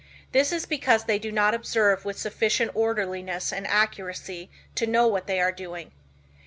[0.31, 5.27] This is because they do not observe with sufficient orderliness and accuracy to know what
[5.27, 5.91] they are doing.